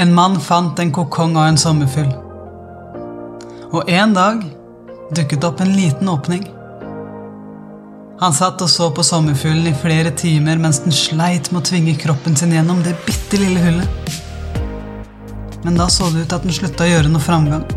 En 0.00 0.14
mann 0.14 0.38
fant 0.40 0.78
en 0.78 0.92
kokong 0.96 1.34
av 1.36 1.50
en 1.50 1.58
sommerfugl. 1.60 2.08
Og 3.76 3.90
en 3.92 4.14
dag 4.16 4.38
dukket 5.12 5.44
opp 5.44 5.58
en 5.60 5.74
liten 5.76 6.08
åpning. 6.08 6.46
Han 8.22 8.32
satt 8.32 8.64
og 8.64 8.70
så 8.72 8.88
på 8.96 9.04
sommerfuglen 9.04 9.68
i 9.68 9.74
flere 9.76 10.14
timer 10.16 10.56
mens 10.62 10.80
den 10.86 10.96
sleit 10.96 11.50
med 11.52 11.60
å 11.60 11.68
tvinge 11.68 11.98
kroppen 12.00 12.36
sin 12.36 12.54
gjennom 12.56 12.80
det 12.86 12.94
bitte 13.04 13.42
lille 13.42 13.60
hullet. 13.60 14.16
Men 15.66 15.76
da 15.76 15.90
så 15.92 16.08
det 16.14 16.24
ut 16.24 16.32
at 16.38 16.48
den 16.48 16.56
slutta 16.56 16.88
å 16.88 16.90
gjøre 16.94 17.12
noe 17.12 17.26
framgang. 17.26 17.68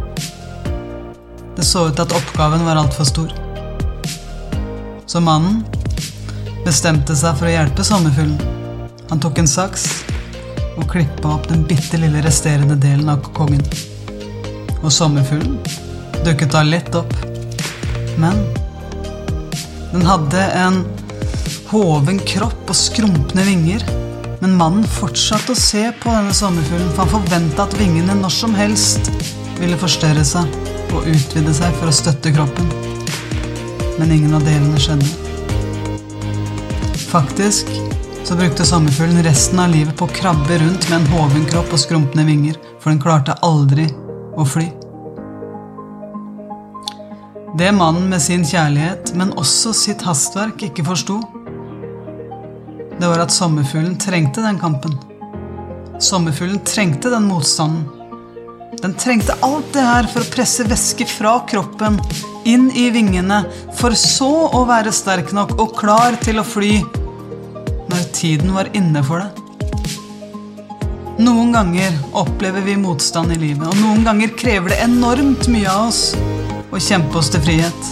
Det 1.57 1.67
så 1.67 1.89
ut 1.89 1.99
til 1.99 2.05
at 2.05 2.17
oppgaven 2.21 2.63
var 2.63 2.79
altfor 2.85 3.09
stor. 3.11 3.35
Så 5.11 5.19
mannen 5.19 5.59
bestemte 6.63 7.19
seg 7.19 7.35
for 7.35 7.51
å 7.51 7.55
hjelpe 7.57 7.83
sommerfuglen. 7.83 8.39
Han 9.11 9.19
tok 9.19 9.43
en 9.43 9.55
saks 9.59 9.89
og 10.77 10.87
klippa 10.89 11.35
opp 11.35 11.47
den 11.49 11.65
bitte 11.69 11.99
lille 12.01 12.21
resterende 12.25 12.77
delen 12.79 13.11
av 13.13 13.21
kongen. 13.35 13.63
Og 14.81 14.91
sommerfuglen 14.91 15.59
dukket 16.25 16.53
da 16.53 16.63
lett 16.65 16.95
opp. 16.95 17.13
Men 18.19 18.39
den 19.93 20.05
hadde 20.07 20.43
en 20.57 20.81
hoven 21.73 22.19
kropp 22.27 22.69
og 22.69 22.77
skrumpne 22.77 23.45
vinger. 23.47 23.85
Men 24.41 24.57
mannen 24.59 24.87
fortsatte 24.89 25.53
å 25.53 25.59
se 25.59 25.85
på 26.01 26.11
denne 26.11 26.33
sommerfuglen, 26.35 26.89
for 26.95 27.05
han 27.05 27.13
forventa 27.13 27.67
at 27.67 27.77
vingene 27.79 28.17
når 28.19 28.33
som 28.35 28.55
helst 28.57 29.11
ville 29.61 29.79
forstørre 29.79 30.25
seg 30.27 30.49
og 30.93 31.07
utvide 31.09 31.53
seg 31.55 31.73
for 31.79 31.89
å 31.89 31.95
støtte 31.95 32.33
kroppen. 32.35 32.67
Men 33.99 34.11
ingen 34.11 34.35
av 34.35 34.43
delene 34.45 34.81
skjedde. 34.81 35.07
Faktisk 37.13 37.69
så 38.23 38.35
brukte 38.35 38.65
sommerfuglen 38.65 39.23
resten 39.23 39.59
av 39.59 39.71
livet 39.73 39.97
på 39.99 40.05
å 40.07 40.13
krabbe 40.15 40.57
rundt 40.61 40.87
med 40.89 41.01
en 41.01 41.07
hoven 41.11 41.43
kropp 41.49 41.73
og 41.75 41.81
skrumpne 41.81 42.23
vinger, 42.27 42.55
for 42.79 42.93
den 42.93 43.01
klarte 43.03 43.35
aldri 43.43 43.89
å 44.39 44.45
fly. 44.47 44.69
Det 47.59 47.69
mannen 47.75 48.07
med 48.09 48.23
sin 48.23 48.45
kjærlighet, 48.47 49.11
men 49.19 49.35
også 49.37 49.73
sitt 49.75 50.01
hastverk, 50.07 50.63
ikke 50.69 50.85
forsto, 50.87 51.19
det 52.99 53.09
var 53.09 53.25
at 53.25 53.35
sommerfuglen 53.35 53.99
trengte 53.99 54.45
den 54.45 54.61
kampen. 54.61 54.95
Sommerfuglen 55.99 56.63
trengte 56.63 57.11
den 57.11 57.27
motstanden. 57.27 57.83
Den 58.79 58.95
trengte 58.99 59.35
alt 59.43 59.67
det 59.75 59.83
her 59.83 60.07
for 60.09 60.23
å 60.23 60.31
presse 60.31 60.63
væske 60.67 61.05
fra 61.11 61.37
kroppen, 61.49 61.99
inn 62.47 62.69
i 62.71 62.87
vingene, 62.95 63.43
for 63.75 63.95
så 63.99 64.31
å 64.55 64.63
være 64.69 64.95
sterk 64.95 65.35
nok 65.35 65.57
og 65.59 65.75
klar 65.77 66.15
til 66.23 66.39
å 66.39 66.47
fly 66.47 66.77
når 67.93 68.05
tiden 68.15 68.53
var 68.55 68.69
inne 68.73 69.03
for 69.05 69.21
det. 69.21 69.43
Noen 71.21 71.51
ganger 71.53 71.93
opplever 72.17 72.63
vi 72.65 72.73
motstand 72.81 73.35
i 73.35 73.37
livet, 73.37 73.67
og 73.69 73.77
noen 73.77 74.01
ganger 74.07 74.33
krever 74.39 74.73
det 74.73 74.79
enormt 74.87 75.45
mye 75.53 75.69
av 75.69 75.91
oss 75.91 76.15
å 76.73 76.81
kjempe 76.81 77.19
oss 77.21 77.29
til 77.33 77.43
frihet. 77.45 77.91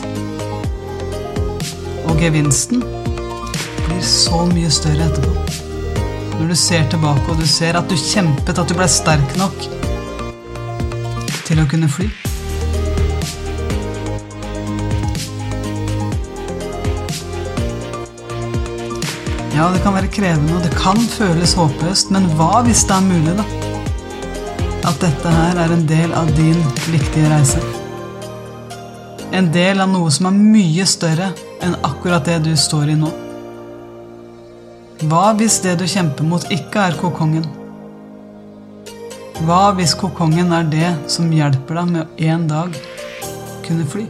Og 2.10 2.18
gevinsten 2.18 2.82
blir 2.82 4.02
så 4.06 4.42
mye 4.50 4.74
større 4.74 5.06
etterpå. 5.06 5.36
Når 6.40 6.50
du 6.50 6.58
ser 6.58 6.90
tilbake 6.90 7.30
og 7.30 7.38
du 7.38 7.46
ser 7.46 7.78
at 7.78 7.92
du 7.92 7.96
kjempet, 8.00 8.58
at 8.58 8.66
du 8.66 8.74
ble 8.74 8.90
sterk 8.90 9.38
nok 9.38 9.70
til 11.46 11.62
å 11.62 11.70
kunne 11.70 11.92
fly. 11.92 12.10
Ja, 19.62 19.68
det 19.70 19.84
kan 19.84 19.94
være 19.94 20.08
krevende, 20.10 20.56
og 20.58 20.64
det 20.66 20.72
kan 20.74 20.98
føles 21.06 21.52
håpløst, 21.54 22.10
men 22.10 22.24
hva 22.34 22.64
hvis 22.66 22.80
det 22.90 22.96
er 22.96 23.04
mulig, 23.06 23.34
da? 23.38 23.44
At 24.90 24.96
dette 25.04 25.34
her 25.36 25.60
er 25.62 25.74
en 25.76 25.84
del 25.86 26.16
av 26.18 26.32
din 26.34 26.58
viktige 26.88 27.30
reise. 27.30 27.60
En 29.38 29.52
del 29.54 29.84
av 29.84 29.92
noe 29.92 30.10
som 30.10 30.32
er 30.32 30.40
mye 30.40 30.88
større 30.90 31.28
enn 31.62 31.76
akkurat 31.86 32.26
det 32.26 32.40
du 32.48 32.56
står 32.58 32.90
i 32.90 32.96
nå. 33.04 33.12
Hva 35.12 35.28
hvis 35.38 35.60
det 35.62 35.76
du 35.78 35.86
kjemper 35.86 36.26
mot, 36.26 36.48
ikke 36.50 36.88
er 36.88 36.98
kokongen? 36.98 37.46
Hva 39.46 39.60
hvis 39.78 39.94
kokongen 39.94 40.58
er 40.58 40.66
det 40.74 40.90
som 41.06 41.30
hjelper 41.30 41.84
deg 41.84 41.94
med 41.94 42.02
å 42.08 42.34
en 42.34 42.50
dag 42.50 42.82
kunne 43.70 43.86
fly? 43.94 44.08